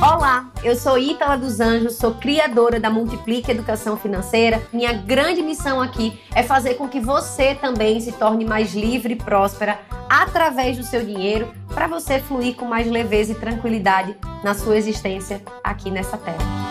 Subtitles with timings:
[0.00, 4.62] Olá, eu sou Ítala dos Anjos, sou criadora da Multiplique Educação Financeira.
[4.72, 9.16] Minha grande missão aqui é fazer com que você também se torne mais livre e
[9.16, 14.76] próspera através do seu dinheiro, para você fluir com mais leveza e tranquilidade na sua
[14.76, 16.61] existência aqui nessa terra.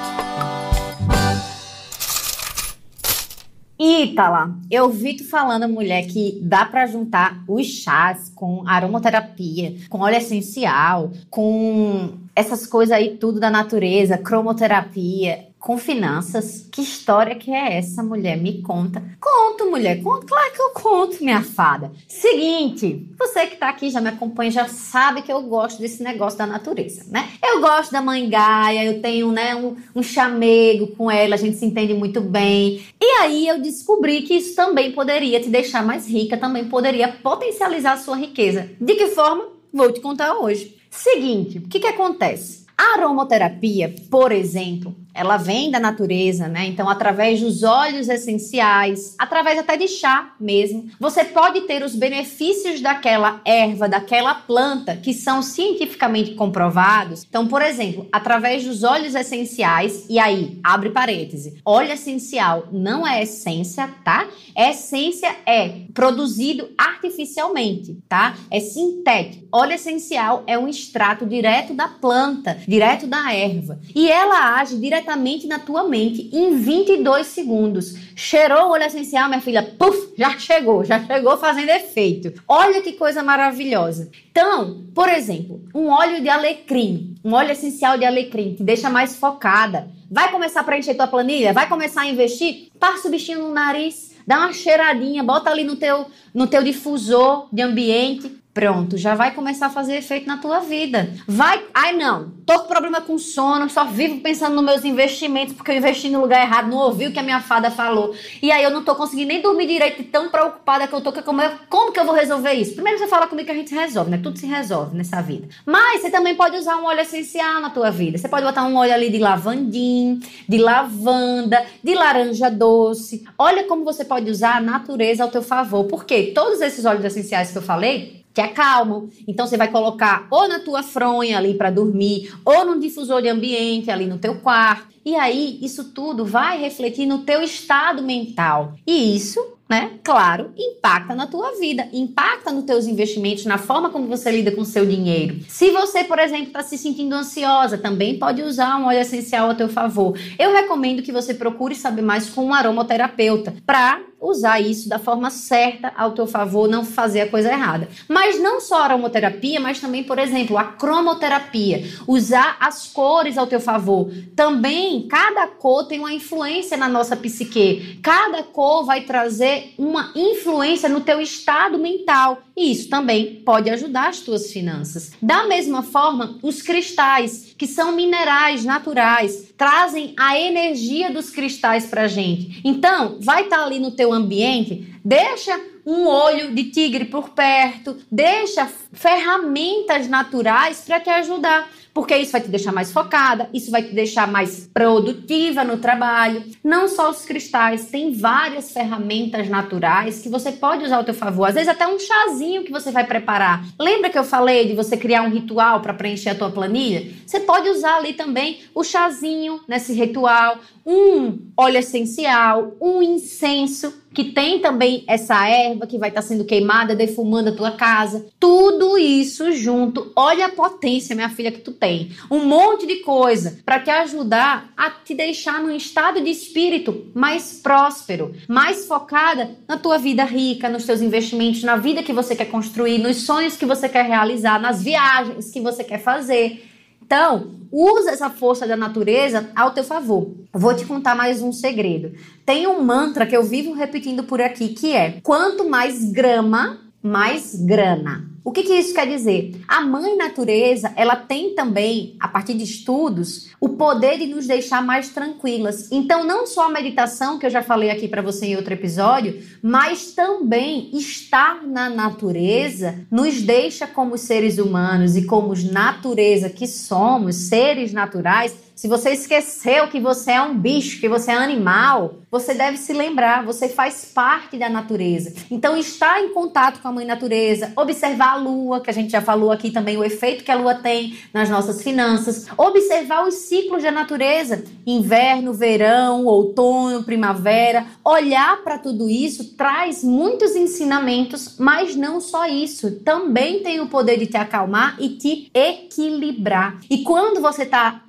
[3.84, 10.02] Ítala, eu vi tu falando, mulher, que dá para juntar os chás com aromaterapia, com
[10.02, 16.68] óleo essencial, com essas coisas aí tudo da natureza, cromoterapia com finanças.
[16.72, 18.36] Que história que é essa, mulher?
[18.36, 19.02] Me conta.
[19.22, 20.02] Conto, mulher.
[20.02, 20.26] Conto.
[20.26, 21.92] Claro que eu conto, minha fada.
[22.08, 26.40] Seguinte, você que tá aqui já me acompanha já sabe que eu gosto desse negócio
[26.40, 27.30] da natureza, né?
[27.44, 31.58] Eu gosto da mãe Gaia, eu tenho, né, um, um chamego com ela, a gente
[31.58, 32.84] se entende muito bem.
[33.00, 37.94] E aí eu descobri que isso também poderia te deixar mais rica, também poderia potencializar
[37.94, 38.72] a sua riqueza.
[38.80, 39.46] De que forma?
[39.72, 40.76] Vou te contar hoje.
[40.90, 42.66] Seguinte, o que que acontece?
[42.78, 46.66] A aromaterapia, por exemplo, ela vem da natureza, né?
[46.68, 52.82] Então, através dos óleos essenciais, através até de chá mesmo, você pode ter os benefícios
[52.82, 57.26] daquela erva, daquela planta que são cientificamente comprovados.
[57.28, 63.24] Então, por exemplo, através dos óleos essenciais, e aí, abre parêntese, óleo essencial não é
[63.24, 64.28] essência, tá?
[64.56, 68.36] Essência é produzido artificialmente, tá?
[68.50, 69.48] É sintético.
[69.52, 75.01] Óleo essencial é um extrato direto da planta, direto da erva, e ela age diretamente
[75.02, 77.96] diretamente na tua mente em 22 segundos.
[78.16, 82.42] Cheirou o óleo essencial, minha filha, puf, já chegou, já chegou fazendo efeito.
[82.48, 84.10] Olha que coisa maravilhosa.
[84.32, 89.16] Então, por exemplo, um óleo de alecrim, um óleo essencial de alecrim que deixa mais
[89.16, 89.90] focada.
[90.10, 91.54] Vai começar a preencher tua planilha?
[91.54, 92.70] Vai começar a investir?
[92.80, 97.48] Passa o bichinho no nariz, dá uma cheiradinha, bota ali no teu, no teu difusor
[97.52, 101.14] de ambiente Pronto, já vai começar a fazer efeito na tua vida.
[101.26, 105.72] Vai, ai não, tô com problema com sono, só vivo pensando nos meus investimentos porque
[105.72, 108.14] eu investi no lugar errado, não ouvi o que a minha fada falou.
[108.42, 111.42] E aí eu não tô conseguindo nem dormir direito, tão preocupada que eu tô como,
[111.70, 112.74] como que eu vou resolver isso?
[112.74, 114.20] Primeiro você fala comigo que a gente resolve, né?
[114.22, 115.48] Tudo se resolve nessa vida.
[115.66, 118.18] Mas você também pode usar um óleo essencial na tua vida.
[118.18, 123.24] Você pode botar um óleo ali de lavandim, de lavanda, de laranja doce.
[123.38, 125.86] Olha como você pode usar a natureza ao teu favor.
[125.86, 129.10] Porque todos esses óleos essenciais que eu falei, que acalmam.
[129.28, 133.30] Então você vai colocar ou na tua fronha ali para dormir, ou num difusor de
[133.30, 134.92] ambiente ali no teu quarto.
[135.04, 138.76] E aí isso tudo vai refletir no teu estado mental.
[138.86, 139.40] E isso
[139.72, 139.92] né?
[140.04, 144.60] Claro, impacta na tua vida, impacta nos teus investimentos, na forma como você lida com
[144.60, 145.40] o seu dinheiro.
[145.48, 149.56] Se você, por exemplo, está se sentindo ansiosa, também pode usar um óleo essencial a
[149.56, 150.20] teu favor.
[150.38, 155.32] Eu recomendo que você procure saber mais com um aromaterapeuta para usar isso da forma
[155.32, 157.90] certa ao teu favor, não fazer a coisa errada.
[158.08, 163.48] Mas não só a aromaterapia, mas também, por exemplo, a cromoterapia, usar as cores ao
[163.48, 164.12] teu favor.
[164.36, 168.00] Também cada cor tem uma influência na nossa psique.
[168.04, 172.38] Cada cor vai trazer uma influência no teu estado mental.
[172.62, 175.14] E isso também pode ajudar as tuas finanças.
[175.20, 182.08] Da mesma forma, os cristais, que são minerais naturais, trazem a energia dos cristais pra
[182.08, 182.62] gente.
[182.64, 187.98] Então, vai estar tá ali no teu ambiente, deixa um olho de tigre por perto,
[188.12, 193.84] deixa ferramentas naturais para te ajudar porque isso vai te deixar mais focada, isso vai
[193.84, 196.44] te deixar mais produtiva no trabalho.
[196.64, 201.46] Não só os cristais, tem várias ferramentas naturais que você pode usar ao teu favor.
[201.46, 203.66] Às vezes até um chazinho que você vai preparar.
[203.80, 207.12] Lembra que eu falei de você criar um ritual para preencher a tua planilha?
[207.26, 214.26] Você pode usar ali também o chazinho nesse ritual, um óleo essencial, um incenso que
[214.26, 218.28] tem também essa erva que vai estar tá sendo queimada, defumando a tua casa.
[218.40, 220.12] Tudo isso junto.
[220.16, 222.12] Olha a potência, minha filha, que tu tem.
[222.30, 227.60] Um monte de coisa para te ajudar a te deixar num estado de espírito mais
[227.62, 232.46] próspero, mais focada na tua vida rica, nos teus investimentos, na vida que você quer
[232.46, 236.71] construir, nos sonhos que você quer realizar, nas viagens que você quer fazer.
[237.12, 240.32] Então, usa essa força da natureza ao teu favor.
[240.54, 242.14] Vou te contar mais um segredo.
[242.46, 247.54] Tem um mantra que eu vivo repetindo por aqui que é: quanto mais grama, mais
[247.54, 248.31] grana.
[248.44, 249.62] O que, que, isso quer dizer?
[249.68, 254.84] A mãe natureza, ela tem também, a partir de estudos, o poder de nos deixar
[254.84, 255.92] mais tranquilas.
[255.92, 259.44] Então, não só a meditação, que eu já falei aqui para você em outro episódio,
[259.62, 267.36] mas também estar na natureza nos deixa como seres humanos e como natureza que somos,
[267.36, 272.56] seres naturais, se você esqueceu que você é um bicho, que você é animal, você
[272.56, 275.36] deve se lembrar, você faz parte da natureza.
[275.52, 279.22] Então, estar em contato com a mãe natureza, observar a lua, que a gente já
[279.22, 283.84] falou aqui também o efeito que a lua tem nas nossas finanças, observar os ciclos
[283.84, 292.20] da natureza, inverno, verão, outono, primavera, olhar para tudo isso traz muitos ensinamentos, mas não
[292.20, 296.80] só isso, também tem o poder de te acalmar e te equilibrar.
[296.90, 298.02] E quando você está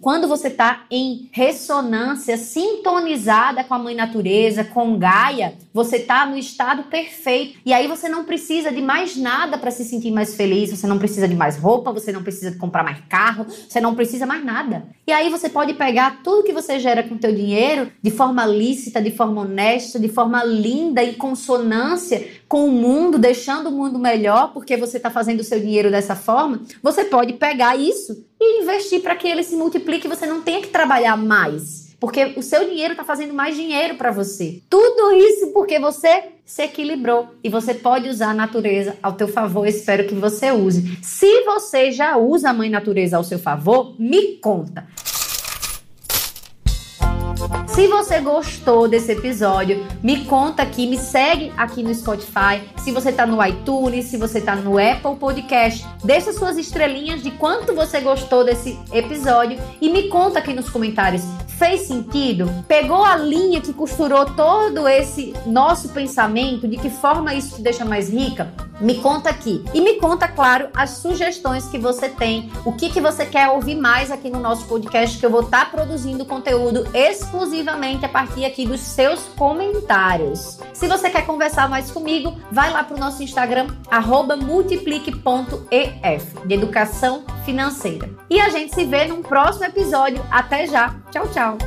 [0.00, 6.36] quando você está em ressonância, sintonizada com a mãe natureza, com Gaia, você está no
[6.36, 7.58] estado perfeito.
[7.64, 10.98] E aí você não precisa de mais nada para se sentir mais feliz, você não
[10.98, 14.44] precisa de mais roupa, você não precisa de comprar mais carro, você não precisa mais
[14.44, 14.84] nada.
[15.06, 19.00] E aí você pode pegar tudo que você gera com teu dinheiro de forma lícita,
[19.00, 24.52] de forma honesta, de forma linda, em consonância com o mundo, deixando o mundo melhor,
[24.52, 26.62] porque você está fazendo o seu dinheiro dessa forma.
[26.82, 30.60] Você pode pegar isso e investir para que ele se multiplique e você não tenha
[30.60, 34.62] que trabalhar mais porque o seu dinheiro está fazendo mais dinheiro para você.
[34.70, 39.66] Tudo isso porque você se equilibrou e você pode usar a natureza ao teu favor.
[39.66, 40.98] Espero que você use.
[41.02, 44.86] Se você já usa a mãe natureza ao seu favor, me conta.
[47.66, 52.60] Se você gostou desse episódio, me conta aqui, me segue aqui no Spotify.
[52.76, 57.30] Se você está no iTunes, se você está no Apple Podcast, deixa suas estrelinhas de
[57.30, 61.22] quanto você gostou desse episódio e me conta aqui nos comentários.
[61.58, 62.48] Fez sentido?
[62.66, 66.68] Pegou a linha que costurou todo esse nosso pensamento?
[66.68, 68.52] De que forma isso te deixa mais rica?
[68.80, 69.64] Me conta aqui.
[69.74, 73.74] E me conta, claro, as sugestões que você tem, o que, que você quer ouvir
[73.74, 78.44] mais aqui no nosso podcast, que eu vou estar tá produzindo conteúdo exclusivamente a partir
[78.44, 80.58] aqui dos seus comentários.
[80.72, 83.66] Se você quer conversar mais comigo, vai lá para o nosso Instagram,
[84.44, 88.08] multiplique.ef, de educação financeira.
[88.30, 90.24] E a gente se vê num próximo episódio.
[90.30, 90.94] Até já.
[91.10, 91.58] Tchau, tchau.